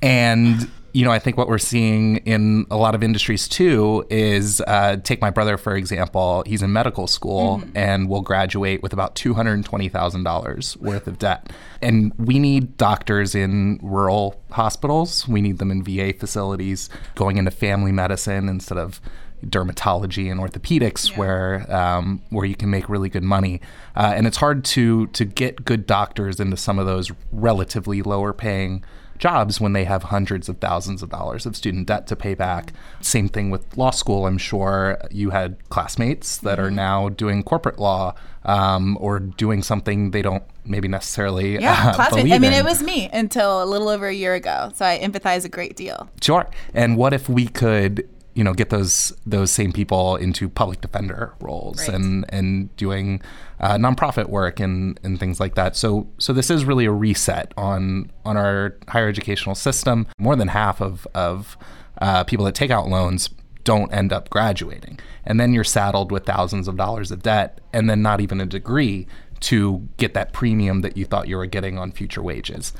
[0.00, 4.60] And you know, I think what we're seeing in a lot of industries too is
[4.60, 6.44] uh, take my brother, for example.
[6.46, 7.76] He's in medical school mm-hmm.
[7.76, 11.52] and will graduate with about $220,000 worth of debt.
[11.82, 17.50] And we need doctors in rural hospitals, we need them in VA facilities, going into
[17.50, 19.00] family medicine instead of
[19.44, 21.18] dermatology and orthopedics yeah.
[21.18, 23.60] where um, where you can make really good money
[23.94, 28.32] uh, and it's hard to to get good doctors into some of those relatively lower
[28.32, 28.82] paying
[29.18, 32.72] jobs when they have hundreds of thousands of dollars of student debt to pay back.
[33.00, 34.26] Same thing with law school.
[34.26, 36.76] I'm sure you had classmates that are mm-hmm.
[36.76, 42.32] now doing corporate law um, or doing something they don't maybe necessarily yeah, uh, classmates.
[42.32, 42.58] I mean, in.
[42.58, 45.76] it was me until a little over a year ago, so I empathize a great
[45.76, 46.08] deal.
[46.20, 46.48] Sure.
[46.72, 51.34] And what if we could you know get those those same people into public defender
[51.40, 51.94] roles right.
[51.94, 53.22] and and doing
[53.64, 55.74] uh, nonprofit work and and things like that.
[55.74, 60.06] So so this is really a reset on on our higher educational system.
[60.18, 61.56] More than half of of
[62.02, 63.30] uh, people that take out loans
[63.64, 67.88] don't end up graduating, and then you're saddled with thousands of dollars of debt, and
[67.88, 69.06] then not even a degree
[69.40, 72.74] to get that premium that you thought you were getting on future wages.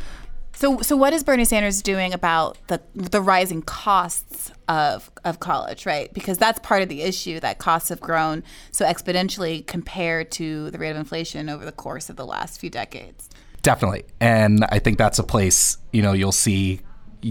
[0.54, 5.84] So, so what is Bernie Sanders doing about the the rising costs of of college,
[5.84, 6.12] right?
[6.14, 10.78] Because that's part of the issue that costs have grown so exponentially compared to the
[10.78, 13.28] rate of inflation over the course of the last few decades.
[13.62, 16.80] Definitely, and I think that's a place you know you'll see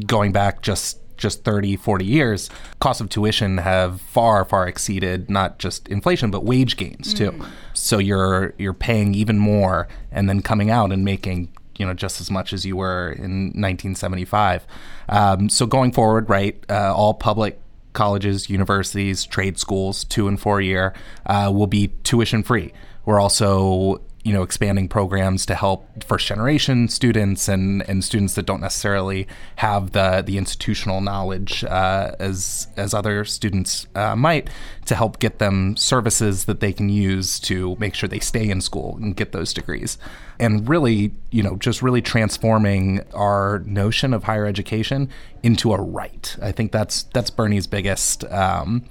[0.05, 5.59] going back just just 30 40 years costs of tuition have far far exceeded not
[5.59, 7.47] just inflation but wage gains too mm.
[7.73, 12.21] so you're you're paying even more and then coming out and making you know just
[12.21, 14.65] as much as you were in 1975.
[15.09, 17.59] Um, so going forward, right, uh, all public
[17.93, 20.93] colleges, universities, trade schools, two and four year,
[21.25, 22.73] uh, will be tuition free.
[23.05, 28.45] We're also you know expanding programs to help first generation students and and students that
[28.45, 34.49] don't necessarily have the the institutional knowledge uh, as as other students uh, might
[34.85, 38.61] to help get them services that they can use to make sure they stay in
[38.61, 39.97] school and get those degrees.
[40.39, 45.09] And really you know just really transforming our notion of higher education
[45.43, 46.35] into a right.
[46.41, 48.85] I think that's that's Bernie's biggest um,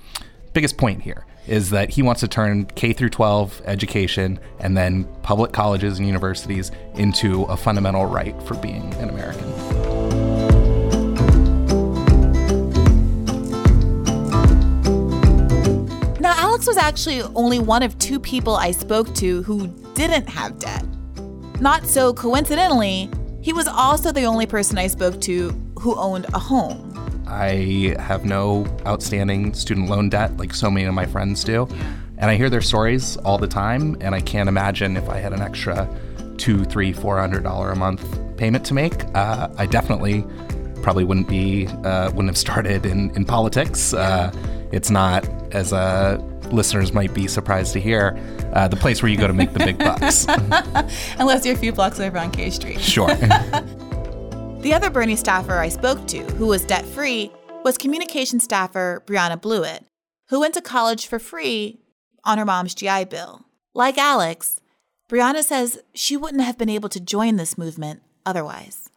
[0.52, 5.04] biggest point here is that he wants to turn K through 12 education and then
[5.22, 9.50] public colleges and universities into a fundamental right for being an American.
[16.20, 20.58] Now, Alex was actually only one of two people I spoke to who didn't have
[20.58, 20.84] debt.
[21.60, 25.50] Not so coincidentally, he was also the only person I spoke to
[25.80, 27.11] who owned a home.
[27.32, 31.66] I have no outstanding student loan debt like so many of my friends do.
[32.18, 35.32] And I hear their stories all the time, and I can't imagine if I had
[35.32, 35.88] an extra
[36.36, 38.04] two, three, four hundred dollar a month
[38.36, 39.04] payment to make.
[39.14, 40.24] Uh, I definitely
[40.82, 43.92] probably wouldn't be uh, wouldn't have started in in politics.
[43.94, 44.30] Uh,
[44.70, 46.18] it's not as uh,
[46.52, 48.16] listeners might be surprised to hear
[48.52, 50.26] uh, the place where you go to make the big bucks.
[51.18, 52.80] Unless you're a few blocks over on K Street.
[52.80, 53.08] Sure.
[54.62, 57.32] the other Bernie staffer I spoke to, who was debt free,
[57.64, 59.84] was communication staffer Brianna Blewett,
[60.28, 61.80] who went to college for free
[62.24, 63.44] on her mom's GI Bill.
[63.74, 64.60] Like Alex,
[65.10, 68.88] Brianna says she wouldn't have been able to join this movement otherwise.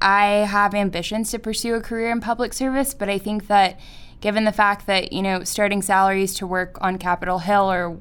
[0.00, 3.80] I have ambitions to pursue a career in public service, but I think that
[4.20, 7.96] given the fact that, you know, starting salaries to work on Capitol Hill are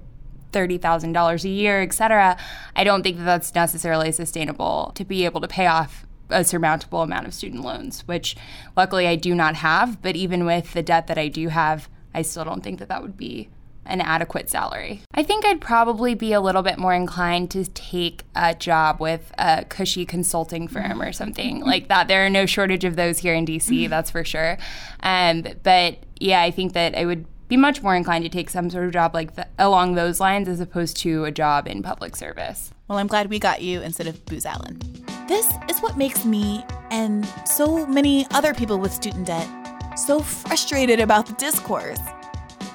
[0.51, 2.37] $30,000 a year, et cetera,
[2.75, 7.01] I don't think that that's necessarily sustainable to be able to pay off a surmountable
[7.01, 8.35] amount of student loans, which
[8.75, 10.01] luckily I do not have.
[10.01, 13.01] But even with the debt that I do have, I still don't think that that
[13.01, 13.49] would be
[13.85, 15.01] an adequate salary.
[15.13, 19.31] I think I'd probably be a little bit more inclined to take a job with
[19.37, 22.07] a cushy consulting firm or something like that.
[22.07, 24.57] There are no shortage of those here in DC, that's for sure.
[25.01, 28.69] Um, but yeah, I think that I would be much more inclined to take some
[28.69, 32.15] sort of job like th- along those lines as opposed to a job in public
[32.15, 32.71] service.
[32.87, 34.79] Well, I'm glad we got you instead of Booz Allen.
[35.27, 39.47] This is what makes me and so many other people with student debt
[39.95, 41.99] so frustrated about the discourse.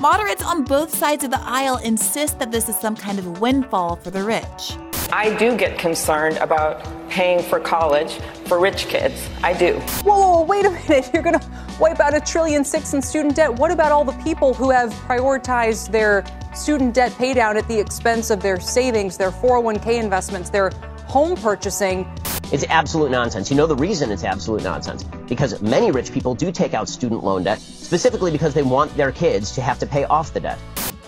[0.01, 3.97] Moderates on both sides of the aisle insist that this is some kind of windfall
[3.97, 4.79] for the rich.
[5.13, 8.15] I do get concerned about paying for college
[8.47, 9.29] for rich kids.
[9.43, 9.75] I do.
[10.05, 11.11] Whoa, whoa, whoa wait a minute.
[11.15, 11.47] You're going to
[11.79, 13.53] wipe out a trillion six in student debt.
[13.53, 18.31] What about all the people who have prioritized their student debt paydown at the expense
[18.31, 20.71] of their savings, their 401k investments, their
[21.09, 22.11] home purchasing?
[22.51, 23.51] It's absolute nonsense.
[23.51, 25.05] You know the reason it's absolute nonsense?
[25.29, 29.13] Because many rich people do take out student loan debt specifically because they want their
[29.13, 30.59] kids to have to pay off the debt.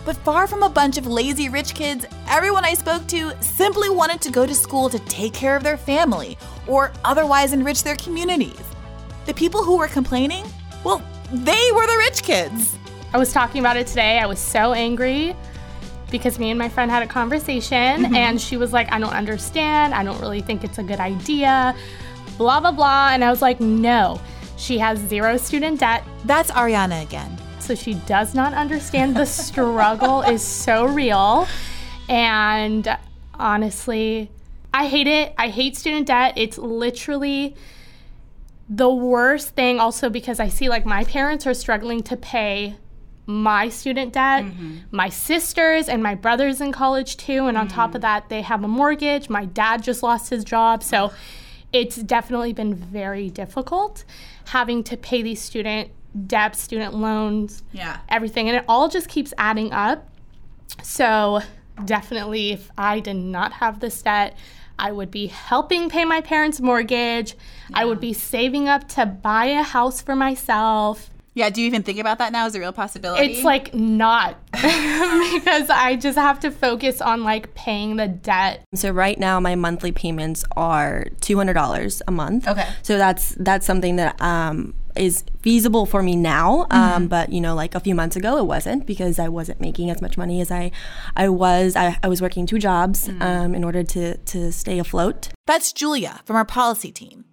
[0.04, 4.20] But far from a bunch of lazy rich kids, everyone I spoke to simply wanted
[4.20, 8.60] to go to school to take care of their family or otherwise enrich their communities.
[9.24, 10.44] The people who were complaining,
[10.84, 12.76] well, they were the rich kids.
[13.14, 14.18] I was talking about it today.
[14.18, 15.34] I was so angry
[16.10, 18.14] because me and my friend had a conversation mm-hmm.
[18.14, 19.94] and she was like, I don't understand.
[19.94, 21.74] I don't really think it's a good idea.
[22.38, 23.10] Blah, blah, blah.
[23.12, 24.20] And I was like, no,
[24.56, 26.04] she has zero student debt.
[26.24, 27.38] That's Ariana again.
[27.58, 31.46] So she does not understand the struggle is so real.
[32.08, 32.96] And
[33.34, 34.30] honestly,
[34.72, 35.34] I hate it.
[35.38, 36.34] I hate student debt.
[36.36, 37.54] It's literally
[38.68, 42.76] the worst thing also because I see like my parents are struggling to pay
[43.30, 44.78] my student debt, mm-hmm.
[44.90, 47.46] my sisters and my brothers in college too.
[47.46, 47.76] And on mm-hmm.
[47.76, 49.28] top of that, they have a mortgage.
[49.28, 50.82] My dad just lost his job.
[50.82, 51.12] So
[51.72, 54.04] it's definitely been very difficult
[54.46, 55.90] having to pay these student
[56.26, 58.48] debt, student loans, yeah, everything.
[58.48, 60.08] And it all just keeps adding up.
[60.82, 61.40] So
[61.84, 64.36] definitely, if I did not have this debt,
[64.78, 67.34] I would be helping pay my parents' mortgage.
[67.68, 67.80] Yeah.
[67.80, 71.10] I would be saving up to buy a house for myself.
[71.40, 73.32] Yeah, do you even think about that now as a real possibility?
[73.32, 78.62] It's like not because I just have to focus on like paying the debt.
[78.74, 82.46] So right now my monthly payments are $200 a month.
[82.46, 82.68] Okay.
[82.82, 87.06] So that's that's something that um is feasible for me now um, mm-hmm.
[87.06, 90.02] but you know like a few months ago it wasn't because i wasn't making as
[90.02, 90.68] much money as i
[91.14, 93.22] i was i, I was working two jobs mm-hmm.
[93.22, 97.24] um, in order to to stay afloat that's julia from our policy team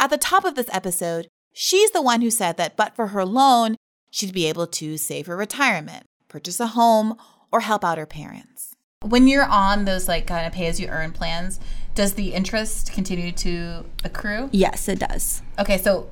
[0.00, 1.28] at the top of this episode
[1.60, 3.74] She's the one who said that but for her loan,
[4.12, 7.16] she'd be able to save her retirement, purchase a home,
[7.50, 8.76] or help out her parents.
[9.02, 11.58] When you're on those like kind of pay as you earn plans,
[11.96, 14.48] does the interest continue to accrue?
[14.52, 15.42] Yes, it does.
[15.58, 16.08] Okay, so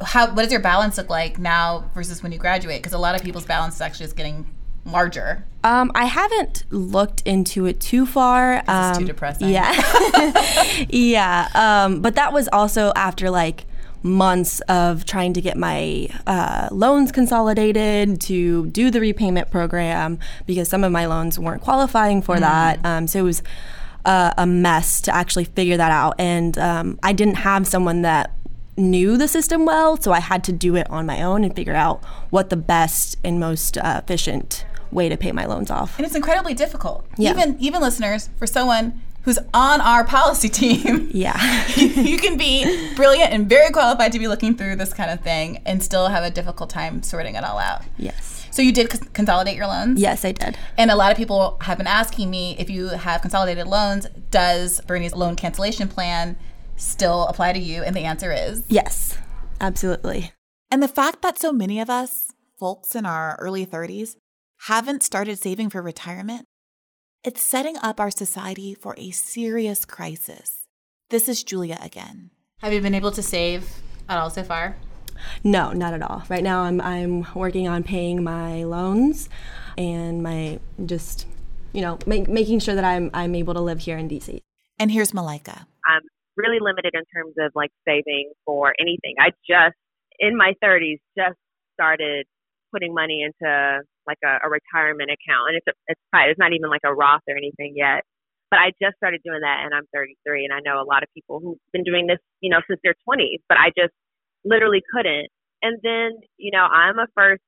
[0.00, 2.82] how what does your balance look like now versus when you graduate?
[2.82, 4.44] Because a lot of people's balance is actually is getting
[4.84, 5.46] larger.
[5.62, 8.64] Um, I haven't looked into it too far.
[8.66, 9.50] Um, it's too depressing.
[9.50, 9.72] Yeah,
[10.88, 11.46] yeah.
[11.54, 13.66] Um, but that was also after like
[14.02, 20.68] months of trying to get my uh, loans consolidated to do the repayment program because
[20.68, 22.40] some of my loans weren't qualifying for mm.
[22.40, 22.84] that.
[22.84, 23.42] Um, so it was
[24.04, 26.14] uh, a mess to actually figure that out.
[26.18, 28.34] And um, I didn't have someone that
[28.76, 31.74] knew the system well, so I had to do it on my own and figure
[31.74, 35.98] out what the best and most uh, efficient way to pay my loans off.
[35.98, 37.06] And it's incredibly difficult.
[37.16, 37.30] Yeah.
[37.30, 39.00] Even even listeners, for someone
[39.30, 41.08] who's on our policy team.
[41.20, 41.66] Yeah.
[41.76, 45.60] you can be brilliant and very qualified to be looking through this kind of thing
[45.66, 47.82] and still have a difficult time sorting it all out.
[47.98, 48.46] Yes.
[48.50, 50.00] So you did c- consolidate your loans?
[50.00, 50.56] Yes, I did.
[50.78, 54.80] And a lot of people have been asking me if you have consolidated loans, does
[54.82, 56.36] Bernie's loan cancellation plan
[56.76, 57.82] still apply to you?
[57.82, 59.18] And the answer is yes,
[59.60, 60.32] absolutely.
[60.70, 64.16] And the fact that so many of us, folks in our early 30s,
[64.68, 66.46] haven't started saving for retirement
[67.22, 70.62] it's setting up our society for a serious crisis.
[71.10, 72.30] This is Julia again.
[72.62, 73.68] Have you been able to save
[74.08, 74.76] at all so far?
[75.44, 76.22] No, not at all.
[76.30, 79.28] Right now, I'm I'm working on paying my loans,
[79.76, 81.26] and my just
[81.74, 84.40] you know make, making sure that I'm I'm able to live here in DC.
[84.78, 85.66] And here's Malaika.
[85.84, 86.02] I'm
[86.36, 89.16] really limited in terms of like saving for anything.
[89.18, 89.76] I just
[90.18, 91.36] in my 30s just
[91.74, 92.26] started
[92.72, 96.00] putting money into like a, a retirement account, and it's a, it's
[96.30, 98.02] it's not even like a Roth or anything yet.
[98.50, 101.08] But I just started doing that, and I'm 33, and I know a lot of
[101.14, 103.38] people who've been doing this, you know, since their 20s.
[103.48, 103.94] But I just
[104.44, 105.28] literally couldn't.
[105.62, 107.42] And then, you know, I'm a first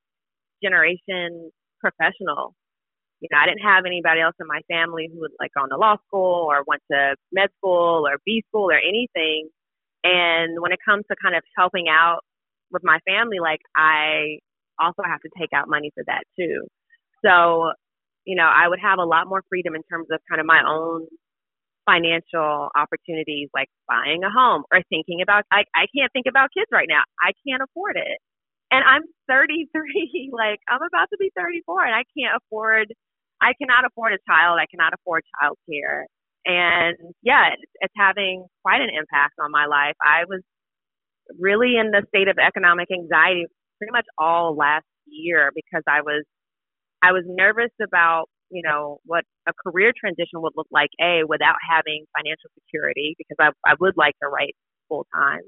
[0.63, 1.51] generation
[1.81, 2.55] professional.
[3.21, 5.77] You know, I didn't have anybody else in my family who had like gone to
[5.77, 9.49] law school or went to med school or B school or anything.
[10.05, 12.21] And when it comes to kind of helping out
[12.71, 14.39] with my family, like I
[14.83, 16.67] also have to take out money for that too.
[17.25, 17.73] So,
[18.25, 20.63] you know, I would have a lot more freedom in terms of kind of my
[20.67, 21.07] own
[21.87, 26.71] financial opportunities like buying a home or thinking about I, I can't think about kids
[26.73, 27.03] right now.
[27.21, 28.19] I can't afford it.
[28.71, 32.93] And I'm 33, like I'm about to be 34 and I can't afford
[33.43, 34.59] I cannot afford a child.
[34.63, 36.07] I cannot afford childcare.
[36.47, 39.95] And yeah, it's, it's having quite an impact on my life.
[40.01, 40.43] I was
[41.39, 43.47] really in the state of economic anxiety
[43.83, 46.23] pretty much all last year because I was
[47.03, 51.57] I was nervous about you know, what a career transition would look like, A, without
[51.65, 54.55] having financial security, because I, I would like to write
[54.89, 55.41] full time.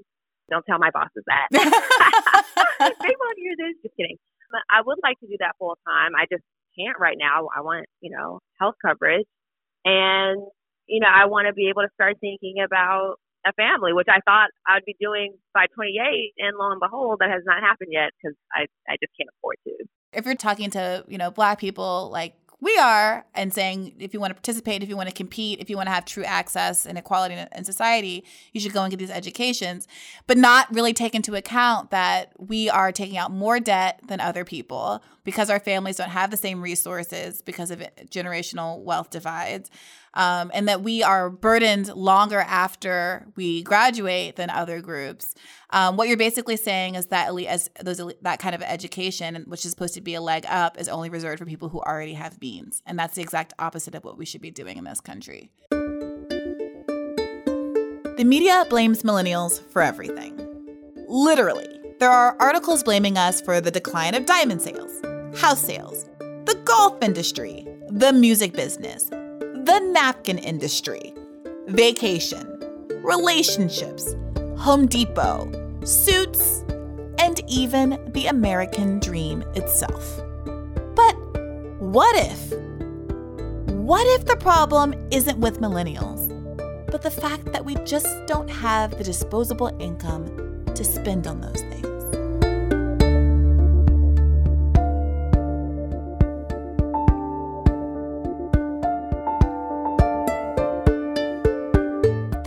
[0.50, 1.48] Don't tell my bosses that.
[1.52, 3.76] they won't hear this.
[3.84, 4.16] Just kidding.
[4.50, 6.16] But I would like to do that full time.
[6.16, 6.42] I just
[6.78, 7.48] can't right now.
[7.54, 9.28] I want, you know, health coverage.
[9.84, 10.40] And,
[10.88, 13.16] you know, I want to be able to start thinking about
[13.46, 16.32] a family, which I thought I'd be doing by 28.
[16.38, 19.56] And lo and behold, that has not happened yet because I, I just can't afford
[19.64, 19.84] to.
[20.12, 22.34] If you're talking to, you know, black people like
[22.64, 25.68] we are and saying if you want to participate, if you want to compete, if
[25.68, 28.90] you want to have true access and equality in, in, society, you should go and
[28.90, 29.86] get these educations,
[30.26, 34.44] but not really take into account that we are taking out more debt than other
[34.44, 39.70] people because our families don't have the same resources because of generational wealth divides
[40.14, 45.34] um, and that we are burdened longer after we graduate than other groups.
[45.70, 49.70] Um, what you're basically saying is that as those that kind of education, which is
[49.70, 52.82] supposed to be a leg up, is only reserved for people who already have means,
[52.86, 55.50] and that's the exact opposite of what we should be doing in this country.
[58.16, 60.40] The media blames millennials for everything.
[61.08, 61.68] Literally.
[61.98, 65.00] There are articles blaming us for the decline of diamond sales,
[65.40, 69.10] house sales, the golf industry, the music business,
[69.94, 71.14] napkin industry,
[71.68, 72.44] vacation,
[73.04, 74.14] relationships,
[74.58, 75.48] Home Depot,
[75.84, 76.64] suits,
[77.18, 80.20] and even the American dream itself.
[80.96, 81.14] But
[81.80, 82.52] what if?
[83.68, 86.28] What if the problem isn't with millennials,
[86.90, 91.60] but the fact that we just don't have the disposable income to spend on those
[91.60, 91.93] things?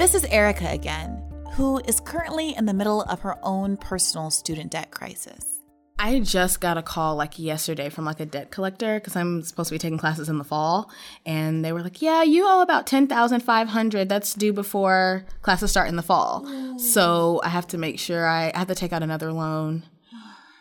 [0.08, 1.22] This is Erica again,
[1.56, 5.60] who is currently in the middle of her own personal student debt crisis.
[6.00, 9.68] I just got a call like yesterday from like a debt collector because I'm supposed
[9.68, 10.90] to be taking classes in the fall,
[11.26, 14.08] and they were like, "Yeah, you owe about ten thousand five hundred.
[14.08, 16.48] That's due before classes start in the fall.
[16.80, 19.84] So I have to make sure I, I have to take out another loan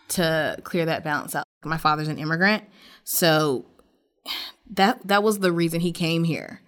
[0.09, 1.45] to clear that balance out.
[1.65, 2.65] My father's an immigrant,
[3.05, 3.65] so
[4.71, 6.63] that that was the reason he came here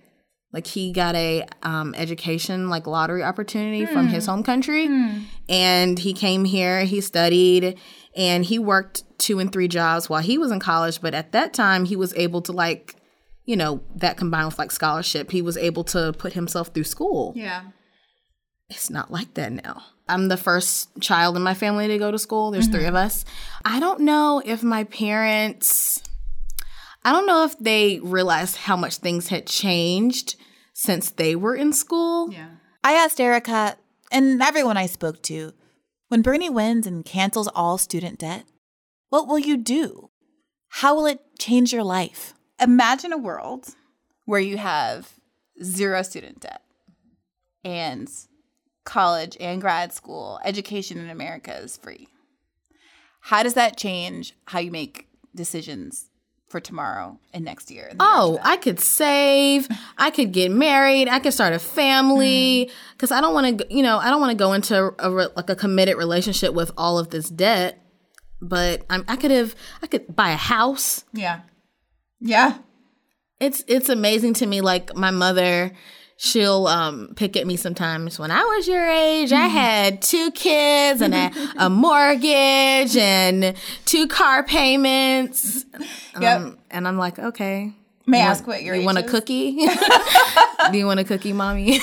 [0.53, 3.93] like he got a um, education like lottery opportunity mm.
[3.93, 4.33] from his hmm.
[4.33, 5.23] home country mm.
[5.49, 7.79] and he came here he studied
[8.17, 11.53] and he worked two and three jobs while he was in college but at that
[11.53, 12.97] time he was able to like
[13.45, 17.33] you know that combined with like scholarship he was able to put himself through school
[17.37, 17.63] yeah
[18.71, 22.19] it's not like that now i'm the first child in my family to go to
[22.19, 22.77] school there's mm-hmm.
[22.79, 23.25] three of us
[23.65, 26.03] i don't know if my parents
[27.05, 30.37] I don't know if they realized how much things had changed
[30.79, 32.33] since they were in school.
[32.33, 32.51] Yeah.
[32.85, 33.77] I asked Erica
[34.13, 35.53] and everyone I spoke to
[36.07, 38.45] when Bernie wins and cancels all student debt,
[39.09, 40.11] what will you do?
[40.69, 42.33] How will it change your life?
[42.61, 43.75] Imagine a world
[44.25, 45.15] where you have
[45.61, 46.63] zero student debt
[47.65, 48.09] and
[48.85, 52.07] college and grad school education in America is free.
[53.23, 56.08] How does that change how you make decisions
[56.49, 57.89] for tomorrow and next year.
[57.91, 59.69] And oh, I could save.
[59.97, 61.09] I could get married.
[61.09, 63.17] I could start a family because mm.
[63.17, 63.75] I don't want to.
[63.75, 66.99] You know, I don't want to go into a, like a committed relationship with all
[66.99, 67.83] of this debt.
[68.41, 69.55] But I'm, I could have.
[69.83, 71.05] I could buy a house.
[71.13, 71.41] Yeah.
[72.21, 72.59] Yeah.
[73.41, 74.61] It's it's amazing to me.
[74.61, 75.73] Like my mother,
[76.19, 79.33] she'll um, pick at me sometimes when I was your age.
[79.33, 83.57] I had two kids and a, a mortgage and
[83.87, 85.65] two car payments.
[86.21, 86.41] Yep.
[86.41, 87.73] Um, and I'm like, okay.
[88.05, 89.53] May I ask what your You want a cookie?
[90.73, 91.75] Do you want a cookie, mommy?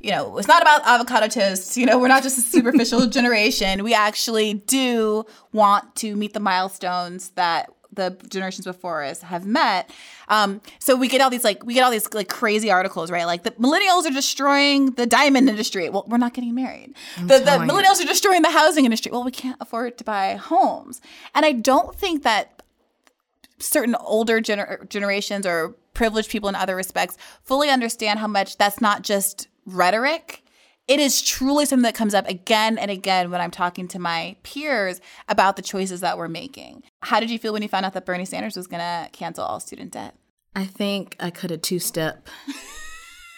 [0.00, 1.78] you know, it's not about avocado toast.
[1.78, 3.82] You know, we're not just a superficial generation.
[3.82, 9.90] We actually do want to meet the milestones that the generations before us have met.
[10.28, 13.24] Um, so we get all these like we get all these like crazy articles, right?
[13.24, 15.88] Like the millennials are destroying the diamond industry.
[15.88, 16.94] Well, we're not getting married.
[17.18, 17.74] The, the telling you.
[17.74, 19.12] millennials are destroying the housing industry.
[19.12, 21.00] Well, we can't afford to buy homes.
[21.34, 22.62] And I don't think that
[23.58, 28.80] certain older gener- generations or privileged people in other respects fully understand how much that's
[28.80, 30.43] not just rhetoric.
[30.86, 34.36] It is truly something that comes up again and again when I'm talking to my
[34.42, 36.82] peers about the choices that we're making.
[37.00, 39.44] How did you feel when you found out that Bernie Sanders was going to cancel
[39.44, 40.14] all student debt?
[40.54, 42.28] I think I could have two step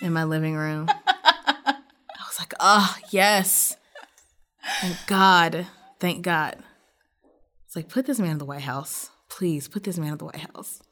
[0.03, 0.89] in my living room.
[1.07, 1.77] I
[2.27, 3.77] was like, oh, yes.
[4.81, 5.67] Thank God.
[6.01, 6.57] Thank God.
[7.65, 9.11] It's like, put this man in the White House.
[9.29, 10.83] Please put this man in the White House.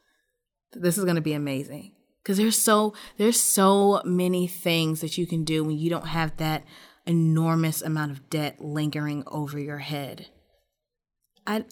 [0.73, 1.93] This is going to be amazing.
[2.25, 6.35] Because there's so there's so many things that you can do when you don't have
[6.39, 6.65] that
[7.07, 10.29] enormous amount of debt lingering over your head.
[11.47, 11.67] I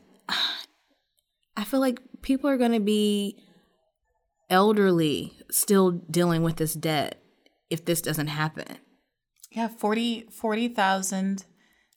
[1.57, 3.43] I feel like people are going to be
[4.51, 7.23] elderly still dealing with this debt
[7.71, 8.77] if this doesn't happen.
[9.51, 11.45] Yeah, 40 40,000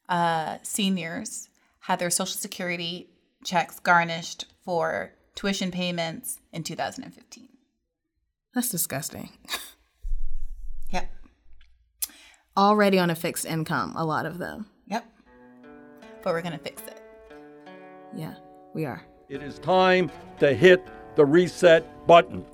[0.07, 1.49] uh, seniors
[1.81, 3.09] had their Social Security
[3.43, 7.49] checks garnished for tuition payments in 2015.
[8.55, 9.29] That's disgusting.
[10.91, 11.11] Yep.
[12.55, 14.67] Already on a fixed income, a lot of them.
[14.85, 15.03] Yep.
[16.21, 17.01] But we're going to fix it.
[18.15, 18.35] Yeah,
[18.73, 19.03] we are.
[19.27, 22.45] It is time to hit the reset button.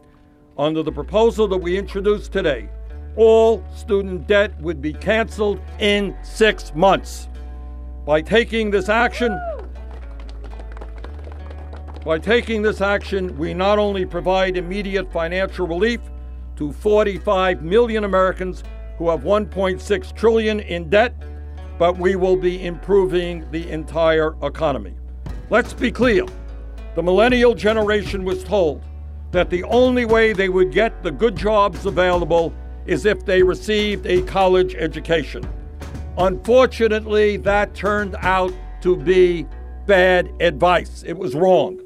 [0.57, 2.69] Under the proposal that we introduced today,
[3.17, 7.27] all student debt would be canceled in six months.
[8.05, 9.37] By taking this action,
[12.03, 15.99] by taking this action, we not only provide immediate financial relief
[16.55, 18.63] to 45 million Americans
[18.97, 21.13] who have 1.6 trillion in debt,
[21.77, 24.95] but we will be improving the entire economy.
[25.49, 26.25] Let's be clear.
[26.95, 28.83] The millennial generation was told
[29.31, 32.53] that the only way they would get the good jobs available
[32.85, 35.47] is if they received a college education.
[36.17, 39.45] Unfortunately, that turned out to be
[39.85, 41.03] bad advice.
[41.05, 41.79] It was wrong.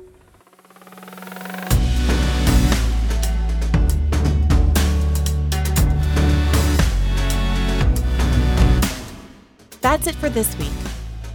[9.95, 10.73] That's it for this week.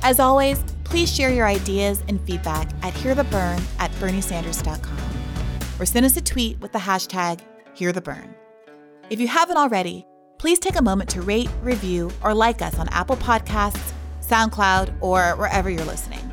[0.03, 4.99] As always, please share your ideas and feedback at heartheburn at berniesanders.com
[5.81, 7.41] or send us a tweet with the hashtag
[7.75, 8.35] heartheburn.
[9.09, 10.05] If you haven't already,
[10.37, 15.37] please take a moment to rate, review, or like us on Apple Podcasts, SoundCloud, or
[15.39, 16.31] wherever you're listening.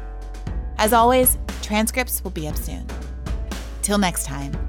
[0.80, 2.86] As always, transcripts will be up soon.
[3.84, 4.67] Till next time.